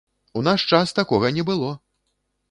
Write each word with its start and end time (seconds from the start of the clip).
У 0.39 0.41
наш 0.45 0.63
час 0.77 0.93
такога 0.99 1.29
не 1.35 1.43
было! 1.49 1.69